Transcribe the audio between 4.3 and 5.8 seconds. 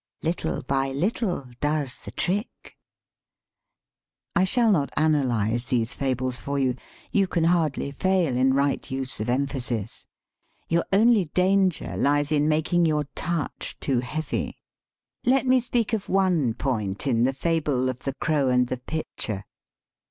I shall not analyze